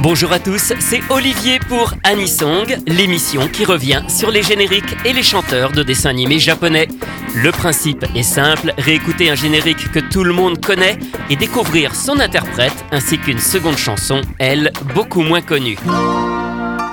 [0.00, 5.24] Bonjour à tous, c'est Olivier pour Anisong, l'émission qui revient sur les génériques et les
[5.24, 6.86] chanteurs de dessins animés japonais.
[7.34, 10.98] Le principe est simple, réécouter un générique que tout le monde connaît
[11.30, 15.78] et découvrir son interprète ainsi qu'une seconde chanson, elle, beaucoup moins connue.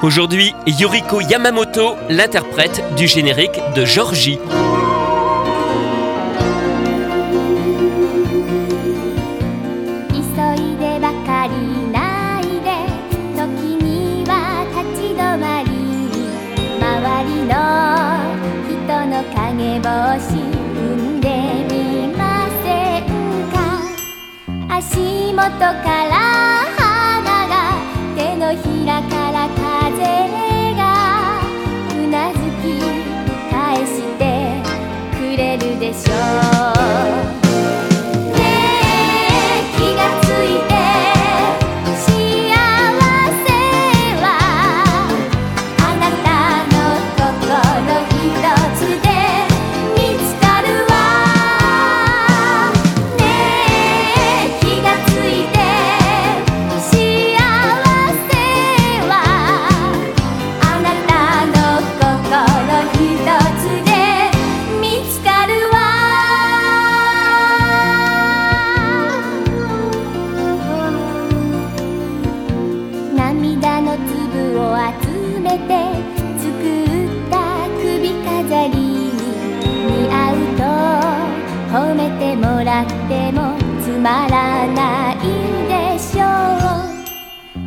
[0.02, 4.40] Aujourd'hui, Yuriko Yamamoto, l'interprète du générique de Georgie.
[25.46, 26.05] ことから
[75.46, 75.72] めて
[76.40, 77.36] 作った
[77.80, 79.14] 首飾りに
[79.86, 80.64] 似合うと
[81.78, 85.16] 褒めてもらってもつまらない
[85.68, 86.26] でしょう。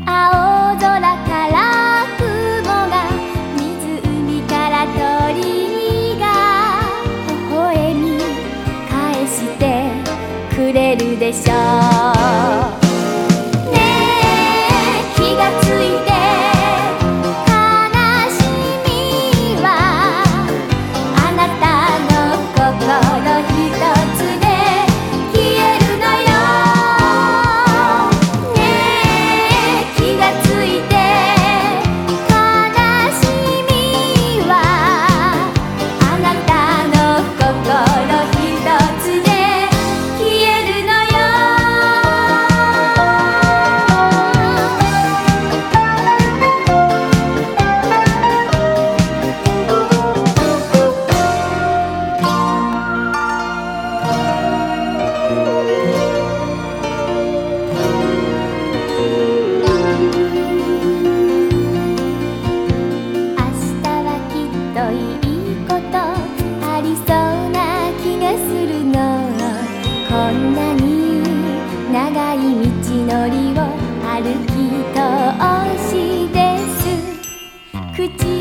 [0.05, 1.57] 青空から
[2.19, 2.95] 雲が
[3.57, 6.25] 湖から鳥が
[7.29, 8.19] 微笑み
[8.91, 9.63] 返して
[10.57, 11.53] くれるでしょ
[12.75, 12.78] う。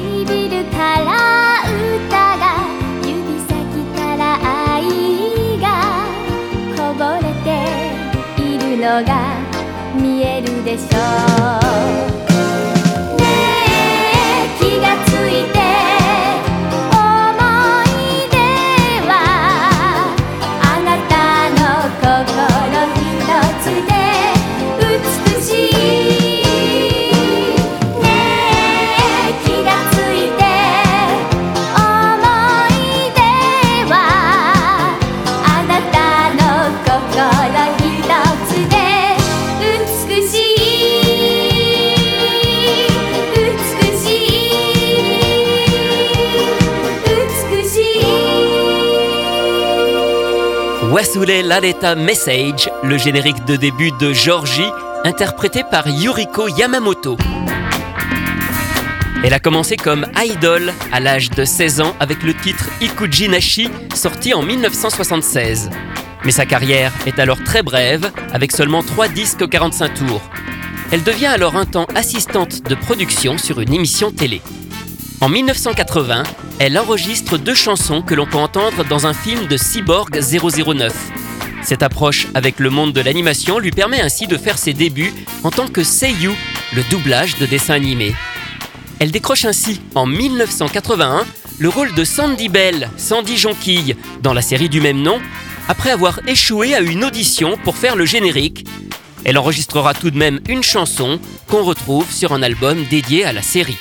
[0.07, 1.09] 唇から
[1.67, 2.43] 歌が
[3.05, 3.51] 指先
[3.93, 4.23] から
[4.75, 5.65] 愛が
[6.77, 9.11] こぼれているのが
[10.01, 11.66] 見えるでしょう。
[50.97, 54.71] Wasule Laleta Message, le générique de début de Georgie,
[55.03, 57.17] interprété par Yuriko Yamamoto.
[59.23, 63.69] Elle a commencé comme idol à l'âge de 16 ans avec le titre Ikuji Nashi,
[63.93, 65.69] sorti en 1976.
[66.25, 70.23] Mais sa carrière est alors très brève, avec seulement 3 disques 45 tours.
[70.91, 74.41] Elle devient alors un temps assistante de production sur une émission télé.
[75.21, 76.23] En 1980,
[76.59, 80.93] elle enregistre deux chansons que l'on peut entendre dans un film de Cyborg 009.
[81.63, 85.13] Cette approche avec le monde de l'animation lui permet ainsi de faire ses débuts
[85.43, 86.31] en tant que Seiyu,
[86.73, 88.15] le doublage de dessins animés.
[88.99, 91.25] Elle décroche ainsi en 1981
[91.59, 95.19] le rôle de Sandy Bell, Sandy Jonquille, dans la série du même nom,
[95.67, 98.65] après avoir échoué à une audition pour faire le générique.
[99.25, 103.41] Elle enregistrera tout de même une chanson qu'on retrouve sur un album dédié à la
[103.41, 103.77] série.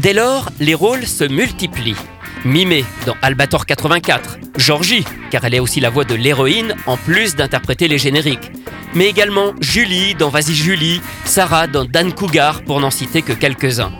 [0.00, 1.96] Dès lors, les rôles se multiplient.
[2.44, 7.34] Mimée dans Albator 84, Georgie, car elle est aussi la voix de l'héroïne en plus
[7.34, 8.52] d'interpréter les génériques.
[8.94, 13.92] mais également Julie dans Vas-y Julie, Sarah dans Dan Cougar pour n'en citer que quelques-uns.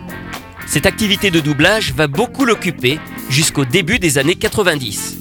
[0.67, 5.19] Cette activité de doublage va beaucoup l'occuper jusqu'au début des années 90.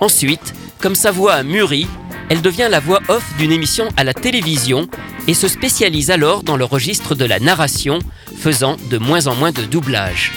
[0.00, 1.86] Ensuite, comme sa voix a mûri,
[2.28, 4.88] elle devient la voix off d'une émission à la télévision
[5.28, 7.98] et se spécialise alors dans le registre de la narration,
[8.38, 10.32] faisant de moins en moins de doublage.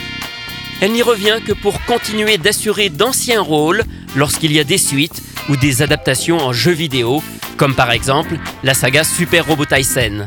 [0.81, 3.83] Elle n'y revient que pour continuer d'assurer d'anciens rôles
[4.15, 7.21] lorsqu'il y a des suites ou des adaptations en jeux vidéo,
[7.57, 10.25] comme par exemple la saga Super Robot Tyson.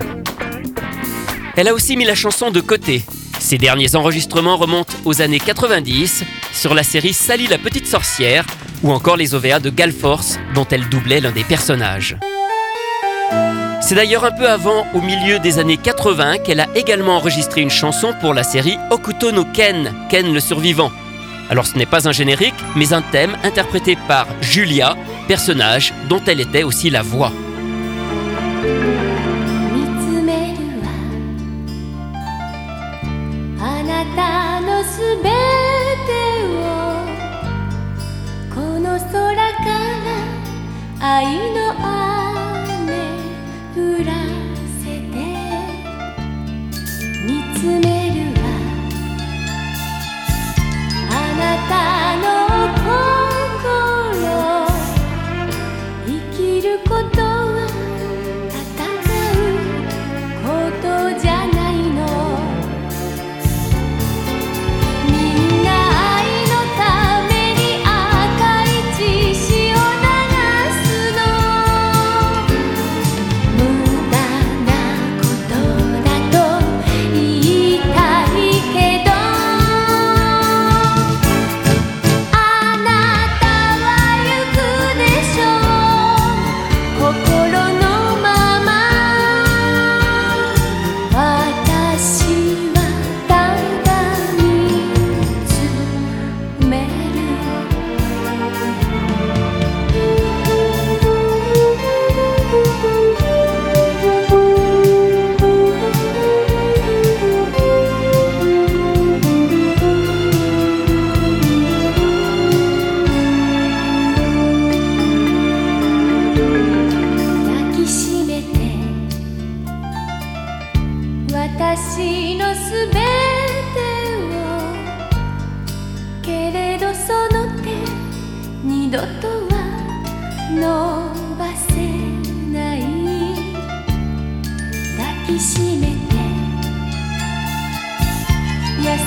[1.57, 3.03] Elle a aussi mis la chanson de côté.
[3.39, 8.45] Ses derniers enregistrements remontent aux années 90 sur la série Sally la petite sorcière
[8.83, 12.17] ou encore les OVA de Galforce dont elle doublait l'un des personnages.
[13.81, 17.71] C'est d'ailleurs un peu avant, au milieu des années 80, qu'elle a également enregistré une
[17.71, 20.93] chanson pour la série Okuto no Ken, Ken le survivant.
[21.51, 24.97] Alors ce n'est pas un générique, mais un thème interprété par Julia,
[25.27, 27.33] personnage dont elle était aussi la voix.
[41.05, 42.12] 愛の愛。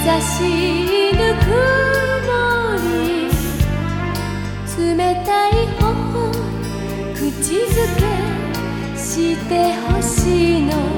[0.05, 0.37] 優し
[1.13, 1.49] ぬく
[2.27, 3.27] もり
[4.77, 6.31] 冷たい頬
[7.15, 8.05] 口づけ
[8.95, 10.94] してほしいの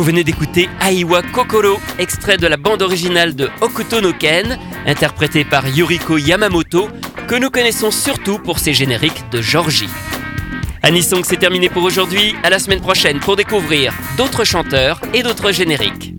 [0.00, 5.44] Vous venez d'écouter Aiwa Kokoro, extrait de la bande originale de Hokuto no Ken, interprété
[5.44, 6.88] par Yuriko Yamamoto,
[7.28, 9.90] que nous connaissons surtout pour ses génériques de Georgie.
[10.82, 12.34] Anisong, c'est terminé pour aujourd'hui.
[12.42, 16.14] À la semaine prochaine pour découvrir d'autres chanteurs et d'autres génériques.